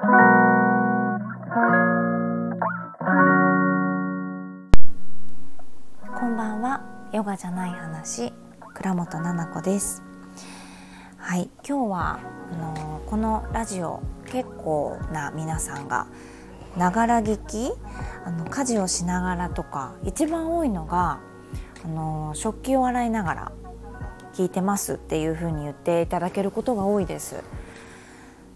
[0.00, 0.06] こ
[6.26, 6.80] んばんは。
[7.12, 8.32] ヨガじゃない話。
[8.72, 10.02] 倉本々子です。
[11.18, 11.50] はい。
[11.68, 12.18] 今日は
[12.50, 14.00] あのこのラジオ
[14.32, 16.06] 結構な皆さんが
[16.78, 17.70] ながら聞き
[18.24, 21.20] あの家事をしながらとか一番多いのが
[21.84, 23.52] あの食器を洗いながら
[24.32, 27.44] 聞いてますっていう風に言っていただけることが多いです。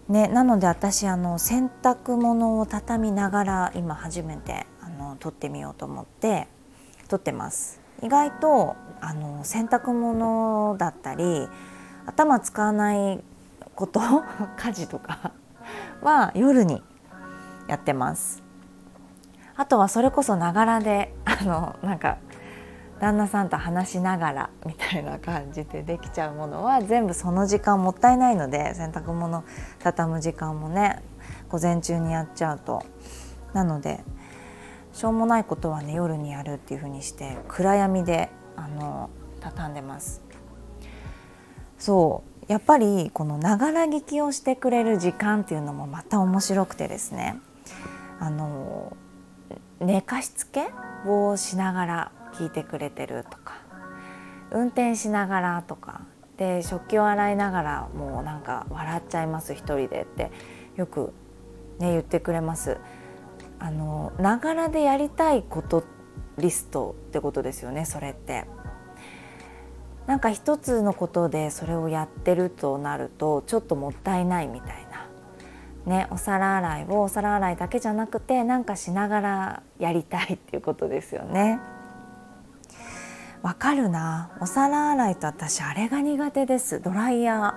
[0.07, 6.47] ね、なので私あの洗濯物を畳みながら今初めてあの撮ってみようと思って
[7.07, 7.81] 撮ってます。
[8.03, 11.47] 意外とあの洗濯物だったり
[12.05, 13.23] 頭使わない
[13.73, 13.99] こと
[14.57, 15.31] 家事とか
[16.03, 16.83] は夜に
[17.67, 18.43] やってます。
[19.57, 22.17] あとはそれこそながらであのなんか
[22.99, 29.43] 旦那さんと話しながらみたいな感じでできちゃうものは全部その時間もったいないので洗濯物
[29.79, 31.01] 畳む時間もね
[31.49, 32.85] 午前中にやっちゃうと
[33.53, 34.03] なので
[34.93, 39.09] しょうもないことはね夜にやるっていう風にして暗闇であの
[39.41, 40.21] 畳んでます。
[41.77, 42.35] そう。
[42.47, 47.39] やっぱりこのながら聞きをしてくれる時間っていうのもまた面白くてですね。
[48.19, 48.95] あの
[49.79, 50.67] 寝かしつけ
[51.05, 53.55] をしながら聞いてくれてるとか
[54.51, 56.01] 運転しながらとか
[56.37, 60.31] で食器を洗いながらもうなんか笑っちゃいます一人でって
[60.75, 61.13] よく
[61.79, 62.77] ね言ってくれます。
[63.57, 65.83] あのながらでやりたいこと
[66.37, 68.45] リストってことですよねそれって。
[70.07, 75.07] なんか一つのことでそれをやってるとなるとちょっともったいないみたいな。
[75.85, 81.59] ね、お皿洗いをお皿洗いだけじゃなくてなんかしながらやりたいっていうことですよね。
[83.45, 84.31] わかるな。
[84.41, 86.81] お皿洗いと私あれが苦手です。
[86.81, 87.53] ドライヤー。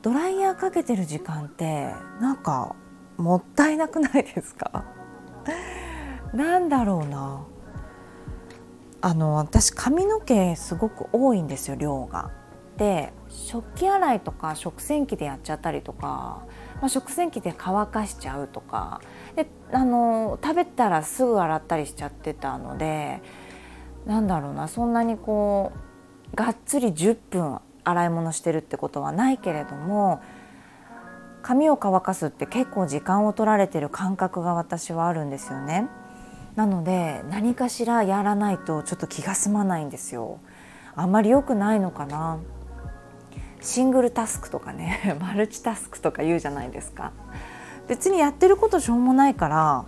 [0.00, 2.74] ドライヤーかけてる時間ってなんか
[3.18, 4.86] もったいなくないですか？
[6.32, 7.44] なんだろうな。
[9.02, 12.30] あの私髪の毛すごく多いんですよ量が。
[12.78, 16.40] で食器洗いとか食洗機でやっちゃったりとか、
[16.80, 19.02] まあ、食洗機で乾かしちゃうとか。
[19.34, 23.20] であの食べたらすぐ洗ったりしちゃってたので
[24.06, 25.72] なんだろうなそんなにこ
[26.32, 30.22] うがっつり10分洗い物してるってことはないけれども
[31.42, 35.86] 髪を乾かすって結構時間を取られてる感覚が私はあるんですよね。
[36.56, 40.40] なので何かしらやらないとちょっと気が済まないんですよ。
[40.96, 42.38] あんまり良くないのかな。
[43.60, 47.12] シングルタスクとかね マルチタスクとか言うじゃないですか。
[47.86, 49.84] 別にやってることしょうもないから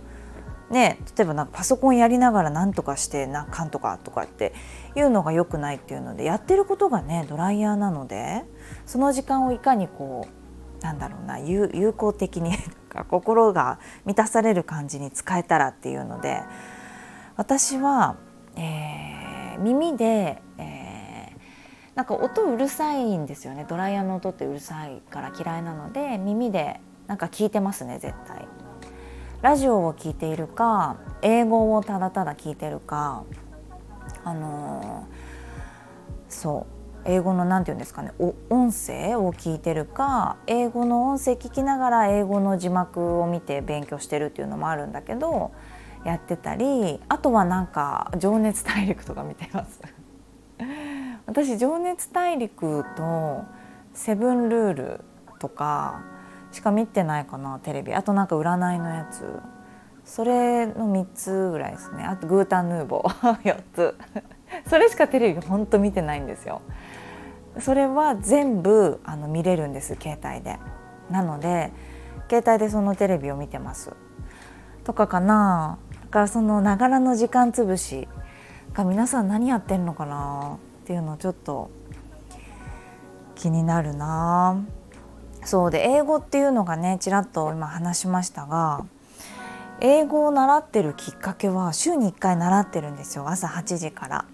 [0.69, 4.53] ね、例えばなんかパソコンやりながら何とかしてなかんとかとかって
[4.95, 8.45] いうのが良くないっていうのでやってることがねドライヤーなので
[8.85, 10.27] その時間をいかにこ
[10.81, 12.55] うなんだろうな有有効的に
[13.09, 16.41] 心が満たされる感じに使えたらっていうので
[17.35, 18.17] 私は、
[18.55, 21.39] えー、耳で、えー、
[21.95, 28.47] なんか音うるさいんですよねドライヤーの音ってうるさいから嫌いなので耳でなんか聞いてますね絶対。
[29.41, 33.23] ラジオを聞いているか英語をただただ聞いてるか
[34.25, 38.11] あのー、そう英語の何て言うんですかね
[38.49, 45.51] 音声を聞いてるか英語の音声聞きながら英語の字幕を見て勉強してるっていうのもあるんだけど
[46.03, 49.79] やってたりあとはなんか「情熱大陸」とか見てます。
[51.27, 53.43] 私「情熱大陸」と
[53.93, 55.01] 「セブンルール」
[55.39, 56.01] とか
[56.51, 57.93] しか見てないかなテレビ。
[57.93, 59.39] あとなんか占いのやつ。
[60.05, 62.03] それの3つぐらいですね。
[62.03, 63.35] あとグータンヌーボー。
[63.45, 63.95] 4つ。
[64.67, 66.61] それしかテレビほんと見てないんですよ。
[67.59, 70.59] それは全部あの見れるんです携帯で。
[71.09, 71.71] なので
[72.29, 73.91] 携帯でそのテレビを見てます。
[74.83, 75.77] とかかな。
[76.05, 78.07] だからそのながらの時間つぶし
[78.73, 81.69] が皆さん何やってんのかなっていうのちょっと
[83.35, 84.63] 気になるな。
[84.63, 84.78] あ
[85.43, 88.85] そうで英語っていうのがねちらっと今話しましたが
[89.81, 93.29] 英語を習ってるきっかけは週に1回習ってるんですよ。
[93.29, 94.25] 朝8時から。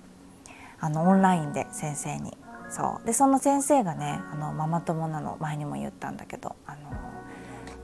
[0.79, 2.35] あのオンラインで先生に。
[2.69, 3.05] そう。
[3.05, 6.77] でその先生がねあのママ友なの前にも言ったんだけどあの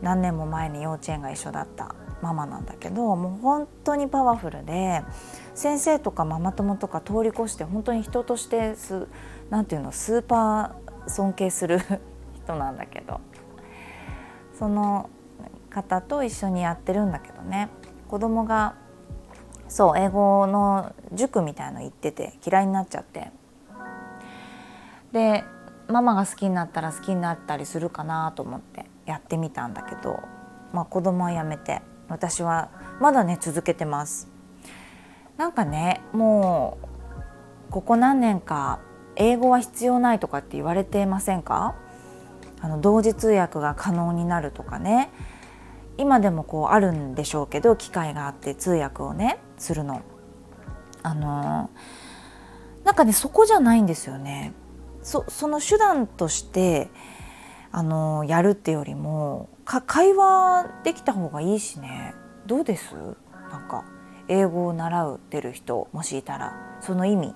[0.02, 5.04] 何年も前に幼稚園が一緒だったママなんだけどもう本当にパワフルで
[5.54, 9.08] 先生とかママ友とか通り越して本当に人としてす
[9.50, 11.80] なていうのスーパー尊敬する
[12.52, 13.20] 人なんだけど。
[14.58, 15.10] その
[15.70, 17.70] 方と一緒にやってるんだけどね。
[18.10, 18.76] 子供が
[19.68, 23.32] そう英語の塾みたいの行ってて嫌いになっちゃって。
[25.12, 25.44] で
[25.88, 30.20] ママが好きになったら好きになったりするかなと思ってやってみたんだけど。
[30.74, 31.82] まあ、子供は辞めて。
[32.08, 32.70] 私は
[33.00, 34.30] まだね続けてます。
[35.38, 36.78] なんかねも
[37.70, 38.80] うここ何年か
[39.16, 41.76] 英語は必要ないとかって言われてませんか？
[42.62, 45.10] あの同時通訳が可能になるとかね。
[45.98, 50.02] 今でもこうあるんでしょうけど機会があって通訳をねするの。
[51.04, 51.70] あの
[52.84, 54.54] なんかねそこじゃないんですよね。
[55.04, 56.90] そその手段として
[57.72, 62.16] あのやるってよりもか会話できた方がいいしね。
[62.46, 62.96] どうです？
[63.52, 63.84] なんか
[64.28, 66.78] 英語を習うてる人もしいたら。
[66.82, 67.36] その意味。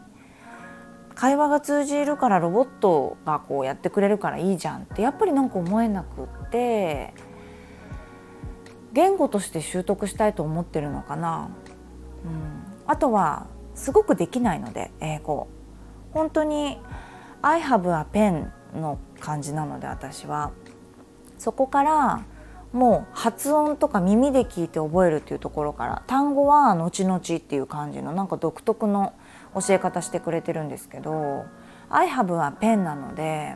[1.16, 7.14] 会話が通じるからロボットがこうやってくれるからいいじゃんってやっぱりなんか思えなくって
[8.94, 11.50] 言語として習得したいと思ってるのかな、
[12.26, 15.48] うん、あとはすごくできないので英語。
[16.14, 16.80] 本当に
[17.42, 20.52] 「I have a pen」の感じなので私は。
[21.38, 22.24] そこから
[22.72, 29.14] もう発音とか耳で聞いて覚えるっていうところから単語は後々っていう感じのなんか独特の
[29.56, 31.46] 教え方してくれてるんですけど
[31.90, 33.56] 「I have a pen」なので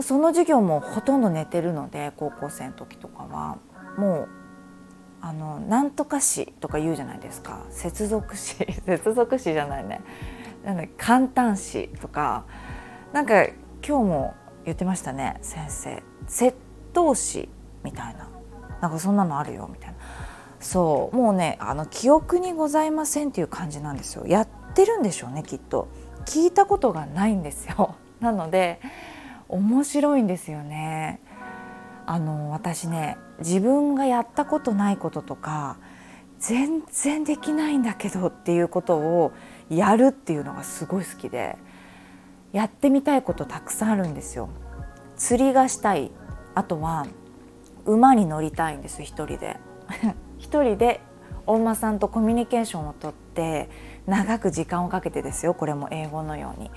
[0.00, 3.58] その授業もほとんど寝てるので高校生の時とかは。
[3.96, 4.28] もう
[5.20, 7.64] あのなんとか詩とか言うじゃないですか。
[7.70, 10.02] 接続詞 接続詞じゃないね。
[10.64, 12.44] なんだ簡単詞とか。
[13.14, 14.34] なんか今日も
[14.66, 16.02] 言ってましたね先生。
[16.26, 16.54] 窃
[16.92, 17.48] 盗詞
[17.82, 18.28] みたいな。
[18.82, 19.96] なんかそんなのあるよみたいな。
[20.60, 21.16] そう。
[21.16, 24.26] もうねあの記憶にございませんっていう感じなんですよ。
[24.26, 25.88] やってるんでしょうねきっと。
[26.26, 27.96] 聞いたことがないんですよ。
[28.20, 28.80] なので
[29.48, 31.20] 面白いんですよね。
[32.06, 35.78] あの私ね自分がやったことないこととか
[36.38, 39.32] 全然できないんだけどっていうことを
[39.70, 41.56] やるっていうのがすごい好きで
[42.52, 44.48] やってみたいことたくさんあるんですよ。
[45.16, 46.10] 釣りがしたい。
[46.54, 47.06] あとは
[47.86, 49.58] 馬に乗りたいんです一人で。
[50.38, 51.00] 一人で
[51.46, 53.68] お馬さんとコミュニケーションをとって
[54.06, 56.70] 長く時間をかけてですよこれも英語のように。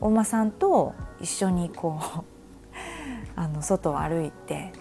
[0.00, 2.24] お馬さんと一緒にこう
[3.36, 4.72] あの外を歩いて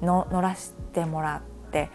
[0.00, 1.90] の乗らしてもらって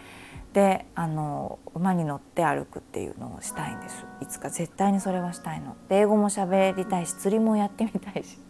[0.52, 4.06] であの馬に乗って歩くっていうのをしたいんです。
[4.20, 4.50] いつか。
[4.50, 5.76] 絶対にそれはしたいの。
[5.88, 8.40] で英語も喋りたいし釣りもやってみたいし。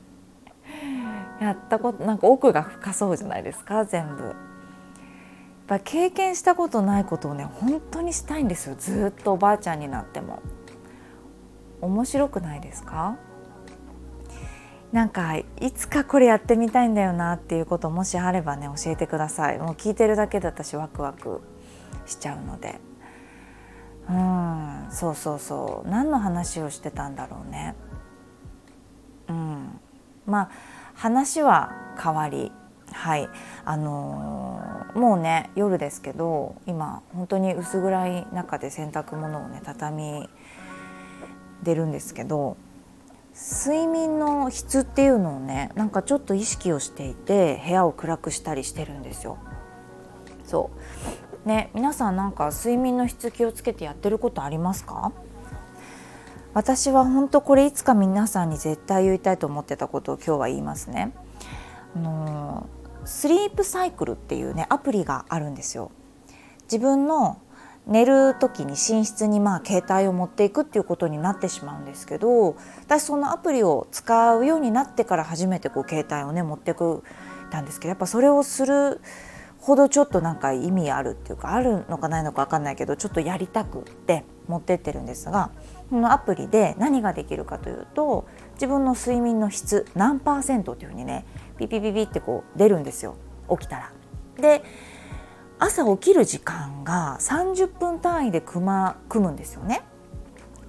[1.41, 4.25] やったことなんか奥が深そうじゃないですか全部。
[4.25, 4.35] やっ
[5.67, 8.77] ぱ経験したことないことをね本当にしたいんですよ。
[8.79, 10.41] ずっとおばあちゃんになっても。
[11.81, 13.17] 面白くないですか？
[14.93, 15.45] なんかい
[15.75, 19.59] つかこれやってみたいんだよなっていうこともしあればね教えてください。
[19.59, 21.43] もう聞いてるだけで私ワクワク
[22.07, 22.81] しちゃうので。
[24.09, 25.89] うんそうそうそう。
[25.91, 27.75] 何の話をしてたんだろうね。
[29.29, 29.81] うん。
[30.25, 30.51] まあ
[30.95, 31.73] 話は
[32.03, 32.51] 変わり
[32.91, 33.29] はい。
[33.67, 40.31] あのー、もうね夜ですけど今本当に薄暗い中で洗濯物をね畳み
[41.63, 42.57] 出るんですけど
[43.35, 49.39] 睡眠の質っていうのをねなんかちょっと意識をしていて部屋を暗くしたりしてるんですよ。
[50.45, 50.71] そ
[51.45, 55.13] うね皆さんなんか睡眠の質気をつけてやってることありますか？
[56.55, 61.13] 私は本当これいつか皆さんに絶対言いたいと思ってたことを今日は言いますね。
[61.95, 62.67] あの
[63.05, 65.93] スリープサイクルっていうねアプリがあるんですよ。
[66.65, 67.39] 自分の
[67.89, 77.03] 寝る時に寝室にまあ携帯を持っていくっていうことになってしまうんですけど私そのアプリを使うようになってから初めてこう携帯をね持ってく
[77.51, 79.01] たんですけどやっぱそれをする
[79.59, 85.51] ほどちょっとなんか意味あるっていうかあるのかないのか分かんないけどちょっとやりたくって持ってってるんですが
[85.91, 91.27] このアプリで何ができるかというと自分の睡眠の質何パーセントっていうふうにね
[91.59, 93.17] ピピピピってこう出るんですよ
[93.51, 93.93] 起きたら。
[94.37, 94.63] で
[95.59, 99.83] 朝起きる時間が30分単位で組,、ま、組むんですよね。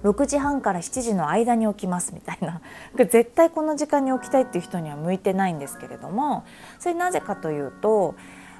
[0.02, 2.60] 6時半から7時の間に起きますみたいな
[2.96, 6.44] 絶対この時間に起きたいっていう人には向いてないんですけれども
[6.78, 8.14] それなぜかというと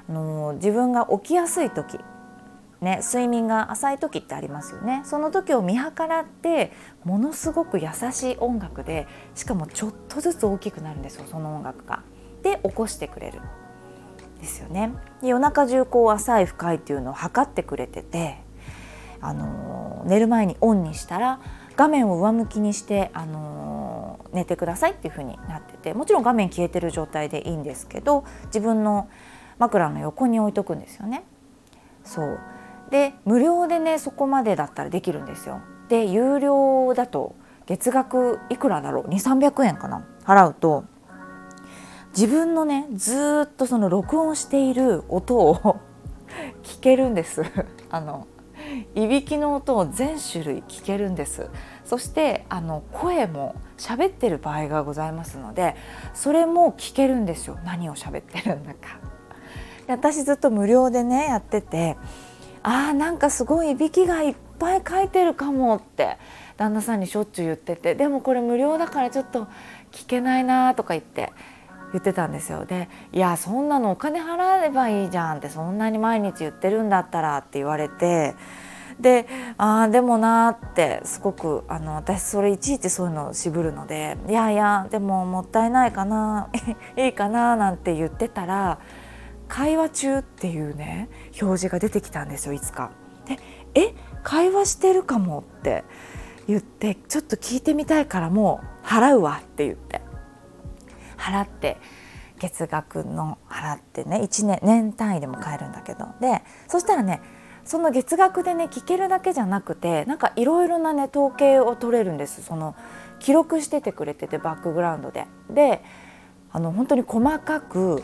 [0.07, 1.99] あの自分が起きやすい時、
[2.79, 6.71] ね、睡眠が浅い時ってありますよねその時を見計らって
[7.03, 12.03] ものすごく優しい音楽でしかもちょっとずつ大きくなるんですよその音楽が。
[12.43, 13.39] で起こしてくれる
[14.41, 14.91] ですよね。
[15.21, 18.39] で夜中中こう浅い深いっていうのを測ってくれてて、
[19.21, 21.39] あの寝る前にオンにしたら
[21.77, 29.09] 画面を上向きにして、あの寝てくださいっていう風になっててもちろん画面消えてる状態でいいんですけど自分の
[29.59, 31.23] 枕の横に置いとくんですよね。
[32.03, 32.39] そう
[32.89, 35.61] で無料でねそこまでだったらできるんですよ。
[35.87, 37.35] で有料だと
[37.67, 40.05] 月額いくらだろう？2300円かな？
[40.23, 40.85] 払うと
[42.11, 45.79] 自分のねずっとその録音している音を
[46.63, 47.43] 聞けるんです。
[47.89, 48.27] あの
[48.95, 51.49] いびきの音を全種類聞けるんです。
[51.83, 55.75] そしてあの声も喋ってる場合がございますので
[56.13, 57.57] それも聞けるんですよ。
[57.65, 58.99] 何を喋ってるんだか。
[59.87, 61.97] で私ずっと無料でねやってて
[62.63, 66.17] あーなんかすごいいびきがいっぱい書いてるかもって
[66.57, 69.47] 旦那さんにしょっちゅう言っててでもこれ無料だからちょっと
[69.91, 71.33] 聞けないなとか言って
[71.93, 78.35] 言ってたんですよで「いやそんなのお金払えばいいじゃん」ってそんなに毎日言ってるんだったらって言われて
[78.99, 86.49] でああでもなってすごくあの私それいちいちそういうのを渋るので「いやいやでももったいないかな
[86.95, 88.79] いいかな」なんて言ってたら
[89.49, 91.09] 「会話中」っていうね
[91.41, 92.91] 表示が出てきたんですよいつか。
[93.25, 93.37] で
[93.73, 93.93] え
[94.23, 95.83] 会話してるかもって
[96.47, 99.90] 言ってちょっと聞いてみたいからもう払うわって言って
[101.21, 101.77] 払って
[102.39, 107.21] 月額の払ってね1年年単位でも買えるんだけどでそしたらね
[107.63, 112.75] その月額でね聞けるだけじゃなくてなんかいろいろなね統計を取れるんですその
[113.19, 115.27] 記録しててくれててバックグラウンドで。
[115.49, 115.83] で
[116.53, 118.03] あの本当に細かく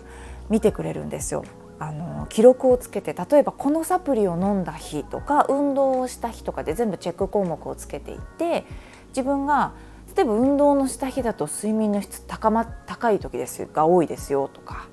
[0.49, 1.43] 見てくれるんですよ。
[1.79, 8.65] あの記録をつけて例えばこのサプリを飲んだ日とか運動をした日とかで全部チェック項目をつけていって
[9.09, 9.73] 自分が
[10.17, 14.87] 例えば運動のした日だと睡眠の質高,、ま、高い時ですが多いですよとか、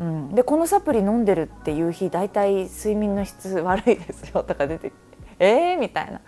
[0.00, 4.96] うん、でこのサプリ飲んでるっていう日大体睡眠の質悪いですよとか出てきて
[5.38, 5.78] えー？
[5.78, 6.20] みたいな。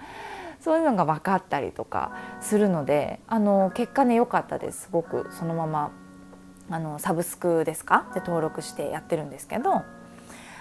[0.60, 4.82] そういうのが分かったりとかするのであの結果ね良かったです。
[4.82, 5.92] すごくそのまま
[6.68, 8.06] あのサブスクですか？
[8.12, 9.82] で登録してやってるんですけど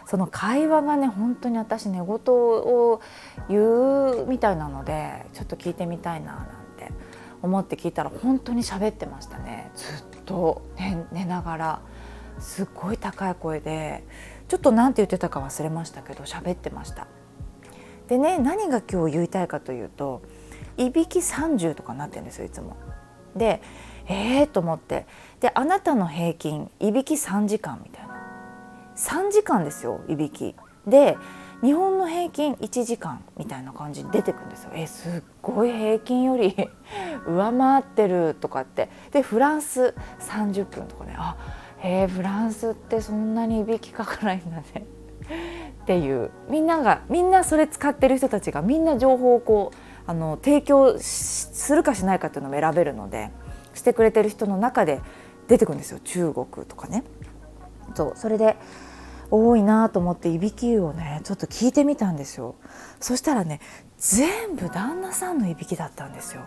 [0.05, 3.01] その会話がね本当に私寝言を
[3.49, 6.47] 言うみたいなのでちょっと聞いてみたいな
[7.41, 9.71] 思って聞いたら本当に喋ってましたね。
[9.75, 11.81] ずっと寝寝ながら。
[12.39, 14.03] すっごい高い声で。
[14.47, 17.07] ちょっと何て言ってたか忘れましたけど喋ってました。
[18.07, 20.21] でね何が今日言いたいかというと
[20.77, 22.77] いびき30とかなってるんですよいつも。
[23.35, 23.61] で
[24.07, 25.05] えーと思って。
[25.39, 28.15] であなたの平均いびき3時間みたいな。
[28.95, 30.55] 3時間ですよいびき。
[30.85, 31.17] で
[31.63, 34.71] 日本の平均1時間みたいな感じに出てくるんですよ。
[34.75, 36.55] えすっごい平均より
[37.25, 38.89] 上回ってるとかって。
[39.11, 41.15] でフランス30分とかね。
[41.17, 41.35] あ
[41.79, 44.85] へえフランスってそんなにいびきかかないんだね。
[45.83, 46.29] っていう。
[46.49, 49.77] みんながみんなそれ使ってる人たちがみんな情報をこう
[50.09, 53.31] あの提供するかしないかっていうのも選べるので
[53.73, 55.01] してくれてる人の中で
[55.47, 55.99] 出てくるんですよ。
[56.03, 57.03] 中国とかね。
[57.95, 58.11] そう。
[58.15, 58.57] それで
[59.31, 62.55] 多いなと思っていびきをねちょっと聞いてみたんですよ。
[62.99, 63.59] そしたらね
[63.97, 66.43] 全部旦那さんのいびきだったんですよ。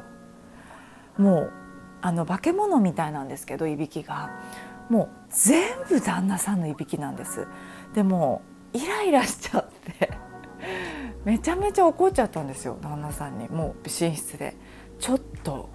[1.19, 1.53] もう
[2.01, 4.31] あの化け物みたいなんですけどいびきが。
[4.89, 7.47] もう全部旦那さんのいびきなんです。
[7.95, 9.69] でもイライラしちゃっ
[9.99, 10.11] て。
[11.25, 13.49] めちゃめちゃ怒っちゃったんですよ旦那さんに。
[13.49, 14.57] もう寝室で。
[14.99, 15.69] ちょっと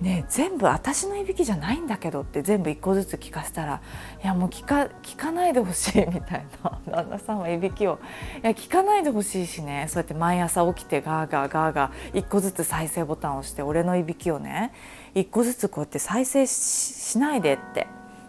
[0.00, 3.82] ね全部私のいびきじゃないんだけどって全部一個ずつ聞かせたら
[4.22, 7.98] いやもう聞か聞かないでほしいみたいな旦那さんはいびきを。
[8.42, 14.72] いや聞かないでほしいしねそうやって毎朝起きてガーガーガーガー一個ずつ再生ボタンを押して俺のいびきをね
[15.14, 17.86] 一個ずつこうやって再生しないでって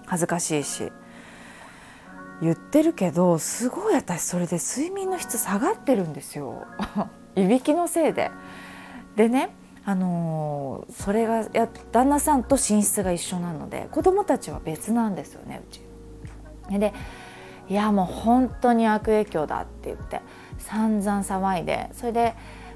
[0.07, 0.91] 恥ずかしいし。
[2.41, 6.65] 言ってるけどすごい私それで睡眠の質下がってるんですよ。
[7.37, 8.31] いびきのせいで。
[9.15, 15.81] でねあの、それがや旦那さんと寝室が一緒なので子供たちは別なんですよねうち。
[16.79, 16.93] で
[17.67, 20.21] いやもう本当に悪影響だって言って
[20.57, 22.33] 散々騒いでそれで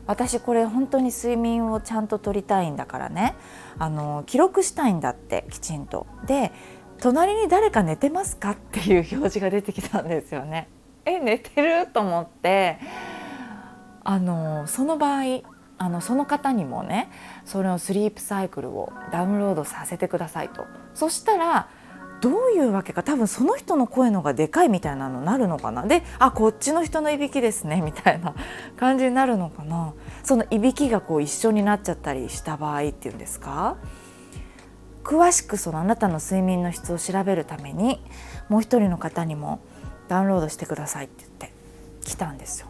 [0.08, 3.36] 私これ本当に睡眠をちゃんと取りたいんだからね
[3.80, 6.08] あの記録したいんだってきちんと。
[6.26, 6.52] で
[7.00, 10.70] 隣に誰か寝てますかっていう表示が出てきたんですよね。
[11.06, 11.88] え寝てる？
[11.88, 12.80] と思って
[14.04, 17.12] あのその場合あのその方にもね
[17.44, 20.65] そのスリープサイクルをダウンロードさせてくださいと。
[20.94, 21.67] そしたら
[22.22, 25.86] どういうわけか多分その人の声のがでかいみたいなのになるのかな。
[25.86, 28.34] であこっちの人のいびきですねみたいな
[28.77, 29.94] 感じになるのかな。
[30.24, 33.75] そのいびきがこう一緒になっちゃったりした場合っていうんですか。
[35.03, 38.03] 詳しくそのあなたの睡眠の質を調べるために
[38.50, 39.60] もう一人の方にも
[40.08, 41.53] ダウンロードしてくださいって言って
[42.05, 42.67] 来たんですよ。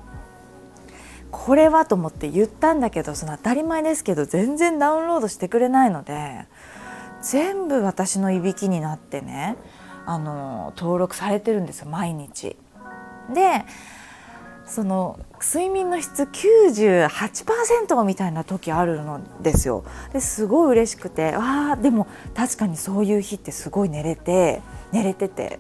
[1.38, 6.46] これはと思って言ったんだけどその当たり前ですけど全然ダウンロードしてくれないので
[7.22, 9.58] 全部私のいびきになってね
[10.06, 12.56] あの登録されてるんですよ毎日。
[13.34, 13.66] で
[14.66, 19.84] その睡眠の質98%みたいな時あるのですよ。
[20.14, 24.62] ですごい嬉しくてあでも確かにそういう日ってすごい寝れて
[24.94, 25.60] 寝れてて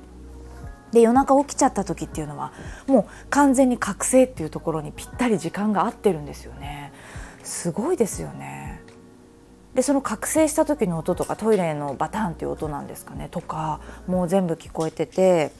[0.95, 2.53] で夜中起きちゃった時っていうのは
[2.87, 6.93] もう完全に覚醒っていうところにぴったり時間が合ってるんですよね。
[7.43, 8.81] すごいですよね。
[9.75, 13.27] でその覚醒した時の音とかトイレのバタンっていう音なんですかね。
[13.29, 15.51] とかもう全部聞こえてて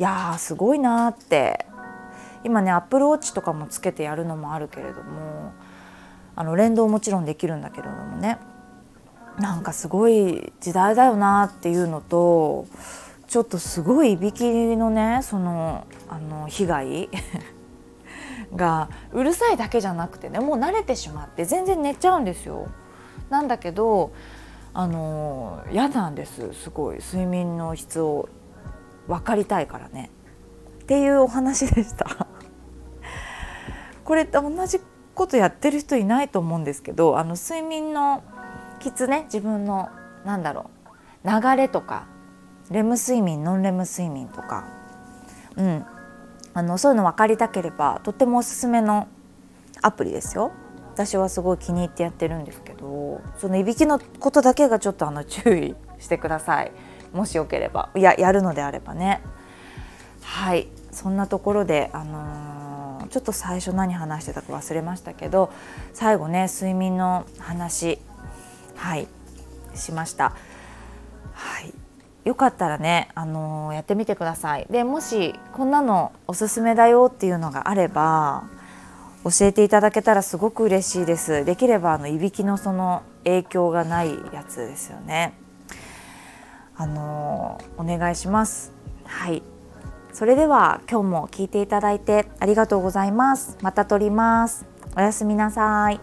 [0.00, 1.66] いやーすごいなって。
[2.44, 5.52] 今ねアップルウォッチとかもつけてやるのもあるけれども
[6.36, 8.38] あの連動もちろんできるんだけれどもね。
[9.38, 12.66] なんかすごい時代だよなっていうのと
[13.28, 14.42] ちょっとすごいいびき
[14.76, 17.08] のねそのあの被害
[18.56, 22.68] がうるさいだけじゃなくてねもう慣れてしまって全然寝ちゃうんですよ。
[23.28, 24.12] なんだけど
[24.72, 26.98] あの嫌なんですすごい。
[26.98, 28.30] 睡眠の質を
[29.06, 30.10] 分かりたいからね。
[30.82, 32.26] っていうお話でした。
[34.04, 34.80] これ同じ
[35.14, 38.22] ことやってる人いないと思うんですけどあの睡眠の
[38.80, 39.90] 質ね自分の
[40.24, 40.70] なんだろ
[41.24, 42.06] う流れとか
[42.70, 44.66] レム睡眠ノンレム睡眠とか、
[45.56, 45.84] うん、
[46.54, 49.08] あのそういうの分かりたければとってもおすすめの
[49.80, 50.52] アプリですよ。
[50.92, 56.72] 私はすごい気に入ってやってるんですけどそのいびきのことだけがちょっとあの注意してください。
[57.12, 57.90] もしよければ。
[57.94, 59.22] いややるのであればね。
[60.22, 60.68] はい。
[60.90, 65.52] そんなところで、あのー、ちょっと最初何話してたか忘れましたけど
[65.92, 68.00] 最後ね睡眠の話。
[68.74, 69.06] はい。
[69.74, 70.34] しました。
[71.32, 71.72] はい。
[72.28, 74.66] よかったらね、あのー、やってみてください。
[74.68, 78.44] でもしこんなのおすすめだよっていうのがあれば
[79.24, 81.46] 教えていただけたらすごく嬉しいです。
[81.46, 85.32] できればあのいびきのその影響がないやつですよね。
[86.76, 88.74] あのー、お願いします。
[89.06, 89.42] はい。
[90.12, 93.56] それでは今日も聞いていただいてありがとうございます。
[93.62, 94.66] また撮ります。
[94.94, 96.00] おやすみなさい。